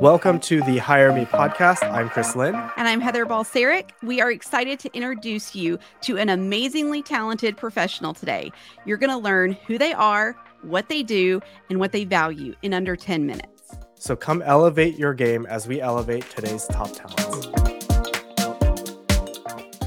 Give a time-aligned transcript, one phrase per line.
[0.00, 1.82] Welcome to the Hire Me podcast.
[1.90, 2.54] I'm Chris Lynn.
[2.54, 3.92] And I'm Heather Balseric.
[4.02, 8.52] We are excited to introduce you to an amazingly talented professional today.
[8.84, 11.40] You're going to learn who they are, what they do,
[11.70, 13.74] and what they value in under 10 minutes.
[13.94, 17.75] So come elevate your game as we elevate today's top talents.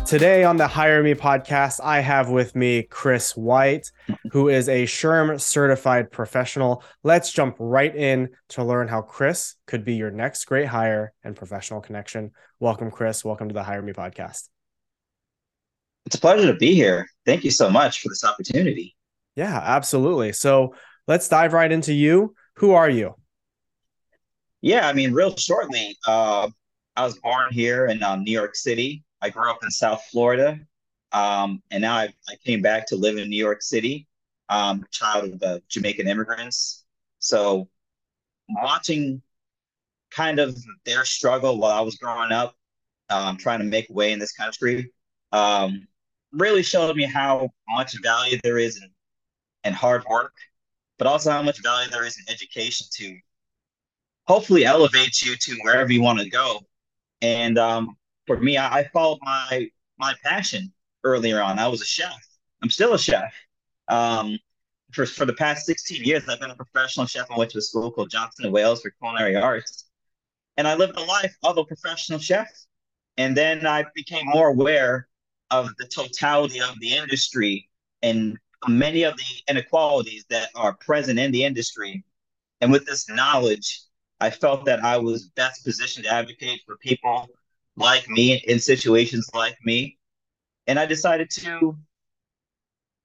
[0.10, 3.92] Today on the Hire Me podcast, I have with me Chris White,
[4.32, 6.84] who is a SHRM certified professional.
[7.04, 11.36] Let's jump right in to learn how Chris could be your next great hire and
[11.36, 12.32] professional connection.
[12.60, 13.24] Welcome, Chris.
[13.24, 14.50] Welcome to the Hire Me podcast.
[16.07, 17.07] It's a pleasure to be here.
[17.28, 18.96] Thank you so much for this opportunity.
[19.36, 20.34] Yeah, absolutely.
[20.34, 20.73] So
[21.07, 22.34] let's dive right into you.
[22.56, 23.14] Who are you?
[24.62, 26.50] Yeah, I mean, real shortly, uh,
[26.96, 29.04] I was born here in uh, New York City.
[29.21, 30.59] I grew up in South Florida,
[31.11, 34.08] um, and now I, I, came back to live in New York City.
[34.47, 36.86] Um, child of uh, Jamaican immigrants,
[37.19, 37.67] so
[38.50, 39.22] watching
[40.09, 42.56] kind of their struggle while I was growing up,
[43.09, 44.92] um, trying to make way in this country,
[45.31, 45.88] um,
[46.31, 48.89] really showed me how much value there is in,
[49.64, 50.33] in hard work,
[50.98, 53.17] but also how much value there is in education to
[54.28, 56.59] hopefully elevate you to wherever you want to go.
[57.22, 57.98] And um,
[58.30, 60.72] for me, I, I followed my my passion
[61.04, 61.58] earlier on.
[61.58, 62.14] I was a chef.
[62.62, 63.34] I'm still a chef.
[63.88, 64.38] Um,
[64.92, 67.26] for for the past 16 years, I've been a professional chef.
[67.32, 69.86] I went to a school called Johnson and Wales for culinary arts,
[70.58, 72.48] and I lived a life of a professional chef.
[73.18, 75.08] And then I became more aware
[75.50, 77.68] of the totality of the industry
[78.04, 82.06] and many of the inequalities that are present in the industry.
[82.62, 83.82] And with this knowledge,
[84.22, 87.28] I felt that I was best positioned to advocate for people
[87.75, 89.98] like me in situations like me.
[90.67, 91.78] And I decided to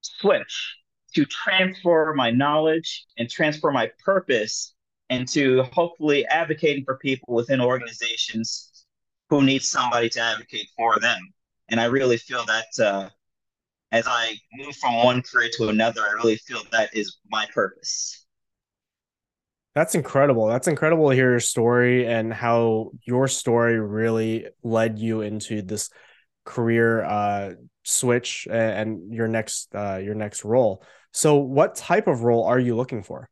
[0.02, 0.76] switch,
[1.14, 4.74] to transfer my knowledge and transfer my purpose
[5.10, 8.84] into hopefully advocating for people within organizations
[9.30, 11.18] who need somebody to advocate for them.
[11.68, 13.08] And I really feel that uh,
[13.92, 18.23] as I move from one career to another, I really feel that is my purpose.
[19.74, 20.46] That's incredible.
[20.46, 25.90] That's incredible to hear your story and how your story really led you into this
[26.44, 30.84] career uh, switch and your next uh, your next role.
[31.12, 33.28] So, what type of role are you looking for?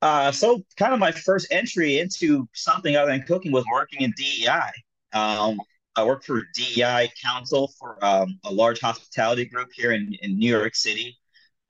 [0.00, 4.12] Uh, so, kind of my first entry into something other than cooking was working in
[4.16, 4.70] DEI.
[5.12, 5.60] Um,
[5.96, 10.56] I worked for DEI Council for um, a large hospitality group here in, in New
[10.56, 11.18] York City.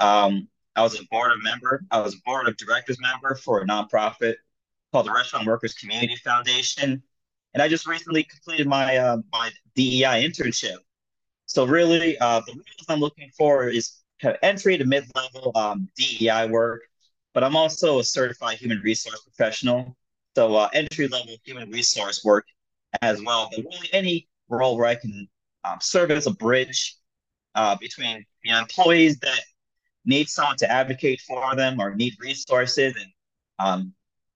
[0.01, 1.85] Um, I was a board of member.
[1.91, 4.37] I was a board of directors member for a nonprofit
[4.93, 7.03] called the Restaurant Workers Community Foundation,
[7.53, 10.77] and I just recently completed my uh, my DEI internship.
[11.47, 15.51] So really, uh, the roles I'm looking for is kind of entry to mid level
[15.57, 16.83] um, DEI work,
[17.35, 19.97] but I'm also a certified human resource professional.
[20.37, 22.47] So uh, entry level human resource work
[23.03, 23.51] as well.
[23.51, 25.29] But really, any role where I can
[25.65, 26.95] um, serve as a bridge
[27.57, 29.41] uh, between know, employees that
[30.09, 33.13] need someone to advocate for them or need resources and
[33.59, 33.93] um,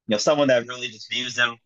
[0.06, 1.56] you know someone that really just views them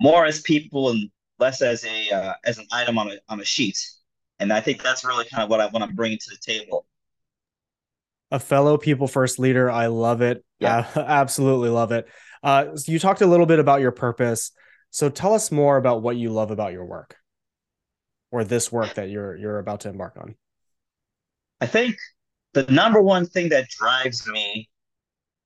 [0.00, 3.44] more as people and less as a uh, as an item on a on a
[3.44, 3.78] sheet.
[4.38, 6.86] And i think that's really kind of what i want to bring to the table.
[8.30, 10.44] A fellow people first leader i love it.
[10.60, 10.86] Yeah.
[10.94, 12.06] Uh, absolutely love it.
[12.42, 14.52] Uh, so you talked a little bit about your purpose.
[14.90, 17.16] So tell us more about what you love about your work
[18.30, 20.34] or this work that you're you're about to embark on.
[21.60, 21.96] I think
[22.56, 24.70] the number one thing that drives me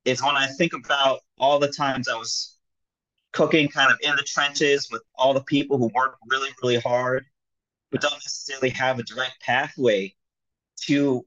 [0.05, 2.57] is when I think about all the times I was
[3.33, 7.27] cooking kind of in the trenches with all the people who work really, really hard,
[7.91, 10.15] but don't necessarily have a direct pathway
[10.83, 11.27] to,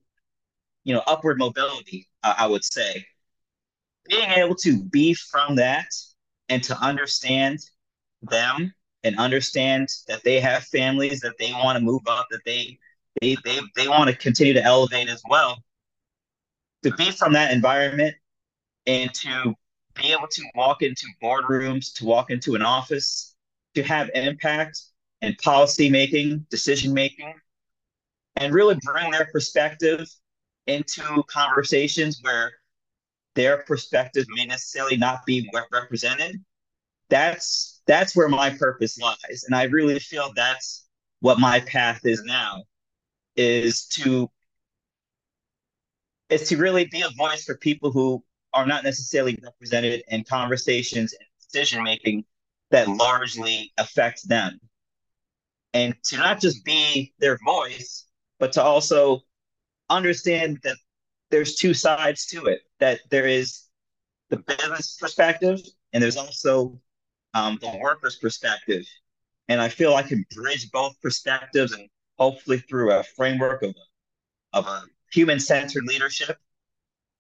[0.86, 3.06] you know, upward mobility, uh, I would say.
[4.08, 5.88] Being able to be from that
[6.48, 7.60] and to understand
[8.22, 8.74] them
[9.04, 12.80] and understand that they have families that they want to move up, that they
[13.20, 15.62] they they, they want to continue to elevate as well
[16.84, 18.16] to be from that environment
[18.86, 19.56] and to
[19.96, 23.36] be able to walk into boardrooms, to walk into an office,
[23.75, 24.80] to have impact
[25.22, 27.34] and policy making, decision making,
[28.36, 30.07] and really bring their perspective
[30.68, 32.52] into conversations where
[33.36, 36.44] their perspective may necessarily not be represented.
[37.10, 40.86] That's that's where my purpose lies, and I really feel that's
[41.19, 42.63] what my path is now,
[43.36, 44.30] is to
[46.33, 51.13] is to really be a voice for people who are not necessarily represented in conversations
[51.13, 52.25] and decision making
[52.71, 54.59] that largely affects them.
[55.74, 58.06] And to not just be their voice,
[58.39, 59.21] but to also
[59.89, 60.77] understand that
[61.30, 63.63] there's two sides to it, that there is
[64.30, 65.59] the business perspective
[65.94, 66.80] and there's also
[67.33, 68.85] um, the worker's perspective.
[69.50, 71.88] And I feel I can bridge both perspectives and
[72.18, 73.75] hopefully through a framework of,
[74.53, 74.83] of a
[75.13, 76.38] human centered leadership,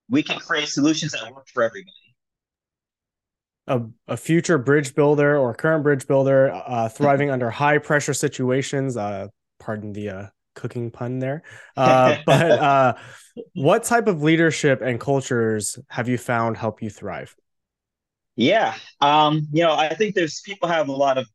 [0.09, 1.91] we can create solutions that work for everybody.
[3.67, 8.97] A, a future bridge builder or current bridge builder uh, thriving under high pressure situations.
[8.97, 9.27] Uh,
[9.59, 10.25] pardon the uh,
[10.55, 11.43] cooking pun there.
[11.77, 12.93] Uh, but uh,
[13.53, 17.35] what type of leadership and cultures have you found help you thrive?
[18.35, 21.27] Yeah, um, you know, I think there's people have a lot of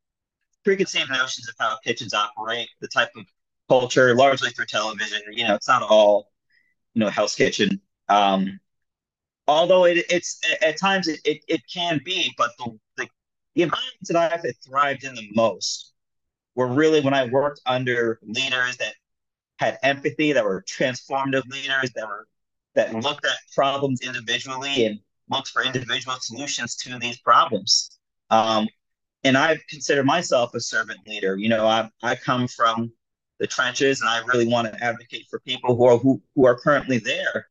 [0.65, 3.25] preconceived notions of how kitchens operate, the type of
[3.69, 5.21] culture, largely through television.
[5.31, 6.29] You know, it's not all,
[6.93, 7.81] you know, Hell's Kitchen.
[8.07, 8.59] Um,
[9.47, 13.07] although it, it's at times it, it, it can be, but the, the,
[13.55, 15.93] the environments that I've thrived in the most
[16.55, 18.93] were really when I worked under leaders that
[19.57, 22.27] had empathy, that were transformative leaders, that were
[22.75, 24.99] that looked at problems individually and
[25.29, 27.97] looked for individual solutions to these problems.
[28.29, 28.67] Um,
[29.23, 31.35] and I consider myself a servant leader.
[31.35, 32.91] You know, I I come from
[33.39, 36.57] the trenches, and I really want to advocate for people who are who, who are
[36.57, 37.47] currently there.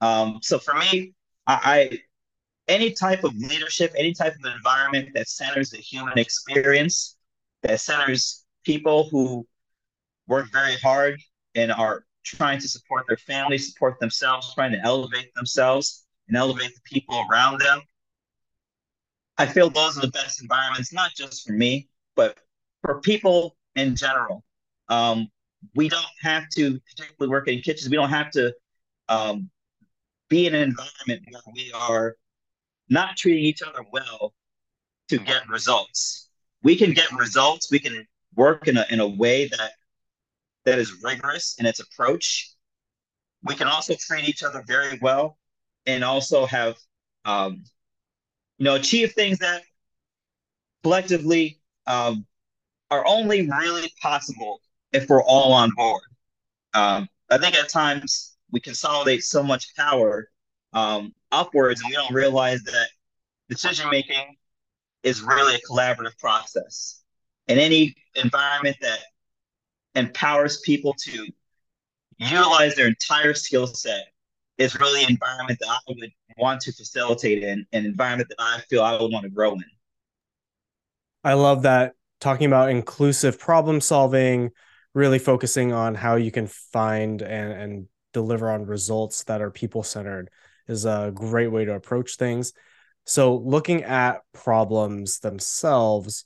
[0.00, 1.14] Um, so for me,
[1.46, 1.98] I, I
[2.68, 7.16] any type of leadership, any type of environment that centers the human experience,
[7.62, 9.46] that centers people who
[10.26, 11.20] work very hard
[11.54, 16.74] and are trying to support their family, support themselves, trying to elevate themselves and elevate
[16.74, 17.80] the people around them.
[19.36, 22.38] I feel those are the best environments, not just for me, but
[22.82, 24.43] for people in general.
[24.88, 25.28] Um,
[25.74, 28.52] we don't have to, particularly work in kitchens, we don't have to
[29.08, 29.50] um,
[30.28, 32.16] be in an environment where we are
[32.88, 34.34] not treating each other well
[35.08, 36.28] to get results.
[36.62, 39.72] We can get results, we can work in a, in a way that
[40.64, 42.50] that is rigorous in its approach.
[43.42, 45.38] We can also treat each other very well
[45.86, 46.76] and also have,
[47.26, 47.64] um,
[48.58, 49.62] you know, achieve things that
[50.82, 52.26] collectively um,
[52.90, 54.60] are only really possible
[54.94, 56.02] if we're all on board.
[56.72, 60.28] Um, I think at times we consolidate so much power
[60.72, 62.88] um, upwards and we don't realize that
[63.48, 64.36] decision making
[65.02, 67.02] is really a collaborative process.
[67.48, 69.00] In any environment that
[69.94, 71.26] empowers people to
[72.16, 74.06] utilize their entire skill set
[74.56, 78.60] is really an environment that I would want to facilitate in, an environment that I
[78.70, 79.64] feel I would want to grow in.
[81.24, 84.50] I love that talking about inclusive problem solving,
[84.94, 89.82] really focusing on how you can find and, and deliver on results that are people
[89.82, 90.30] centered
[90.68, 92.52] is a great way to approach things.
[93.04, 96.24] So, looking at problems themselves,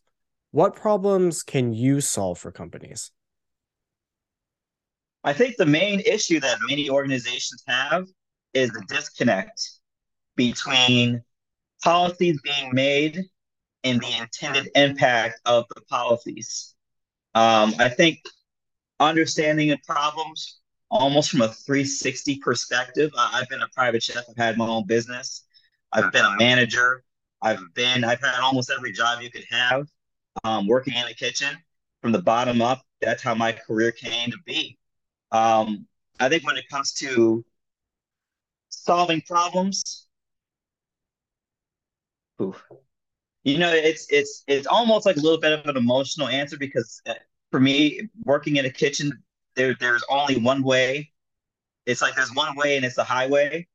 [0.53, 3.11] what problems can you solve for companies?
[5.25, 8.07] I think the main issue that many organizations have
[8.55, 9.61] is the disconnect
[10.37, 11.23] between
[11.83, 13.25] policies being made
[13.83, 16.75] and the intended impact of the policies.
[17.35, 18.21] Um, I think
[19.01, 20.61] understanding the problems
[20.91, 23.11] almost from a 360 perspective.
[23.17, 25.45] I've been a private chef, I've had my own business,
[25.93, 27.05] I've been a manager,
[27.43, 29.87] I've been, I've had almost every job you could have
[30.45, 31.57] um, working in a kitchen
[32.03, 32.83] from the bottom up.
[33.01, 34.79] That's how my career came to be.
[35.33, 35.87] Um,
[36.21, 37.45] I think when it comes to
[38.71, 40.07] solving problems,
[42.43, 42.55] ooh,
[43.45, 47.01] you know, it's it's it's almost like a little bit of an emotional answer because
[47.07, 47.15] uh,
[47.51, 49.13] for me, working in a kitchen,
[49.57, 51.11] there there's only one way.
[51.87, 53.67] It's like there's one way and it's the highway.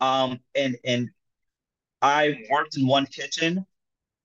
[0.00, 1.10] Um, and and
[2.02, 3.64] I worked in one kitchen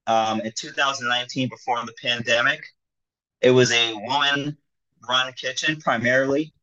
[0.08, 2.64] um, in 2019 before the pandemic.
[3.42, 4.58] It was a woman
[5.08, 6.54] run kitchen primarily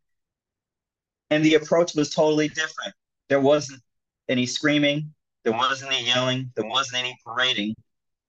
[1.31, 2.95] and the approach was totally different.
[3.29, 3.83] There wasn't
[4.29, 5.13] any screaming,
[5.45, 7.75] there wasn't any yelling, there wasn't any parading.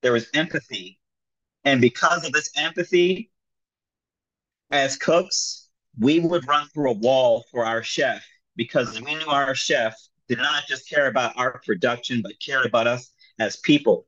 [0.02, 1.00] There was empathy.
[1.64, 3.32] And because of this empathy,
[4.72, 5.70] as cooks,
[6.00, 8.24] we would run through a wall for our chef
[8.56, 9.96] because we knew our chef
[10.28, 14.06] did not just care about our production, but cared about us as people.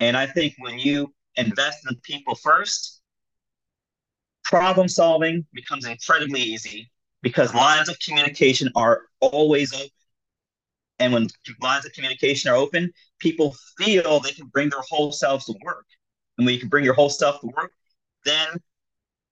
[0.00, 3.00] And I think when you invest in people first,
[4.44, 6.90] problem solving becomes incredibly easy
[7.22, 9.88] because lines of communication are always open.
[10.98, 11.28] And when
[11.60, 15.86] lines of communication are open, people feel they can bring their whole selves to work.
[16.38, 17.72] And when you can bring your whole self to work,
[18.24, 18.48] then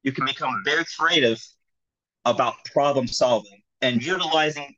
[0.04, 1.44] you can become very creative
[2.24, 4.74] about problem solving and utilizing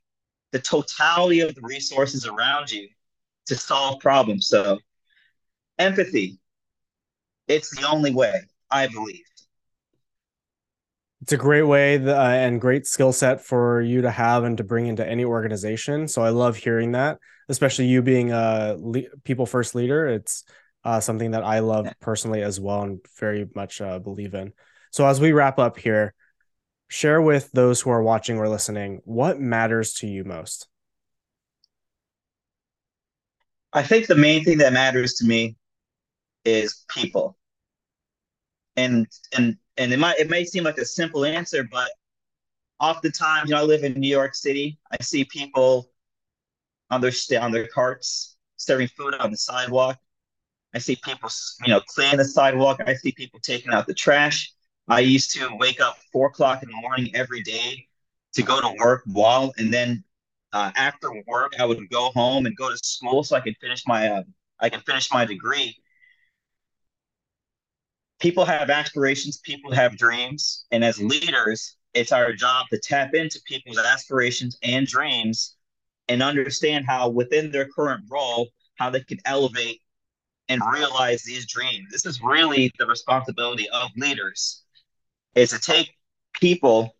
[0.51, 2.89] the totality of the resources around you
[3.45, 4.47] to solve problems.
[4.47, 4.79] So,
[5.77, 6.39] empathy,
[7.47, 8.41] it's the only way,
[8.71, 9.23] I believe
[11.21, 14.63] it's a great way uh, and great skill set for you to have and to
[14.63, 16.07] bring into any organization.
[16.07, 17.17] So I love hearing that,
[17.49, 20.07] especially you being a le- people first leader.
[20.07, 20.43] It's
[20.83, 24.53] uh, something that I love personally as well and very much uh, believe in.
[24.91, 26.13] So, as we wrap up here,
[26.89, 30.67] share with those who are watching or listening what matters to you most.
[33.73, 35.57] I think the main thing that matters to me
[36.45, 37.37] is people.
[38.75, 41.89] And and and it might it may seem like a simple answer, but
[42.79, 44.79] oftentimes, you know, I live in New York City.
[44.91, 45.91] I see people
[46.89, 49.97] on their on their carts serving food on the sidewalk.
[50.73, 51.29] I see people,
[51.65, 52.81] you know, cleaning the sidewalk.
[52.85, 54.53] I see people taking out the trash.
[54.87, 57.87] I used to wake up four o'clock in the morning every day
[58.33, 60.03] to go to work while, and then
[60.53, 63.85] uh, after work, I would go home and go to school so I could finish
[63.85, 64.23] my uh,
[64.59, 65.75] I can finish my degree.
[68.19, 69.37] People have aspirations.
[69.37, 74.87] People have dreams, and as leaders, it's our job to tap into people's aspirations and
[74.87, 75.57] dreams,
[76.07, 79.81] and understand how within their current role, how they can elevate
[80.47, 81.89] and realize these dreams.
[81.91, 84.63] This is really the responsibility of leaders
[85.37, 85.93] is to take
[86.33, 86.95] people,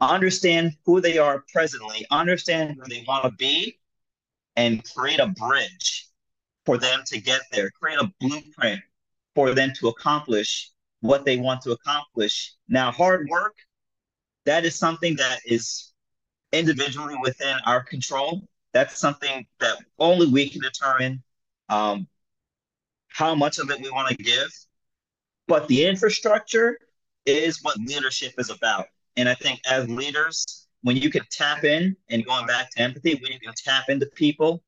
[0.00, 3.78] understand who they are presently, understand where they want to be,
[4.56, 6.08] and create a bridge
[6.64, 8.80] for them to get there, create a blueprint
[9.34, 12.54] for them to accomplish what they want to accomplish.
[12.68, 13.54] Now, hard work,
[14.44, 15.92] that is something that is
[16.52, 18.42] individually within our control.
[18.72, 21.22] That's something that only we can determine
[21.68, 22.08] um,
[23.08, 24.48] how much of it we want to give.
[25.46, 26.78] But the infrastructure
[27.26, 28.86] is what leadership is about.
[29.16, 33.18] And I think as leaders, when you can tap in and going back to empathy,
[33.22, 34.62] when you can tap into people,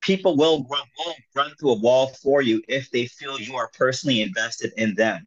[0.00, 3.70] people will run, will run through a wall for you if they feel you are
[3.76, 5.26] personally invested in them.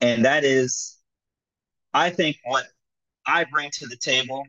[0.00, 0.96] And that is,
[1.94, 2.66] I think, what
[3.26, 4.44] I bring to the table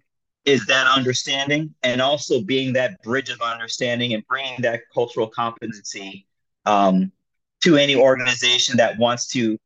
[0.45, 6.25] is that understanding and also being that bridge of understanding and bringing that cultural competency
[6.65, 7.11] um,
[7.63, 9.57] to any organization that wants to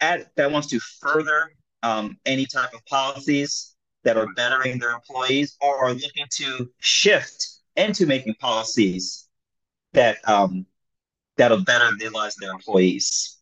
[0.00, 1.50] add, that wants to further
[1.82, 3.74] um, any type of policies
[4.04, 9.28] that are bettering their employees or are looking to shift into making policies
[9.92, 10.66] that um,
[11.36, 13.36] that'll better the lives of their employees.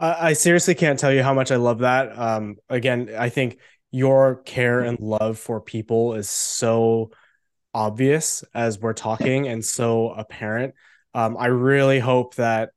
[0.00, 2.16] I seriously can't tell you how much I love that.
[2.16, 3.58] Um, again, I think
[3.90, 7.10] your care and love for people is so
[7.74, 10.74] obvious as we're talking and so apparent.
[11.14, 12.70] Um, I really hope that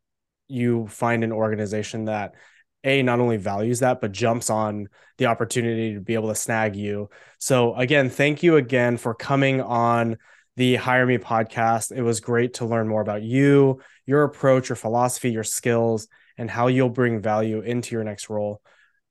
[0.51, 2.35] you find an organization that
[2.83, 6.75] a not only values that but jumps on the opportunity to be able to snag
[6.75, 7.09] you.
[7.37, 10.17] So again thank you again for coming on
[10.55, 11.91] the hire me podcast.
[11.95, 16.49] It was great to learn more about you your approach your philosophy your skills and
[16.49, 18.61] how you'll bring value into your next role.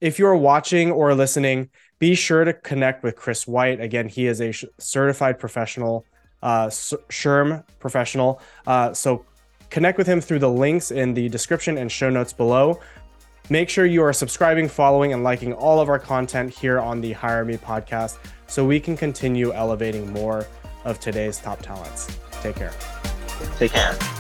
[0.00, 3.80] If you're watching or listening be sure to connect with chris white.
[3.80, 6.06] Again he is a certified professional
[6.42, 6.70] uh
[7.78, 8.40] professional.
[8.66, 9.24] Uh so
[9.70, 12.80] Connect with him through the links in the description and show notes below.
[13.48, 17.12] Make sure you are subscribing, following, and liking all of our content here on the
[17.12, 20.46] Hire Me podcast so we can continue elevating more
[20.84, 22.16] of today's top talents.
[22.42, 22.72] Take care.
[23.56, 24.19] Take care.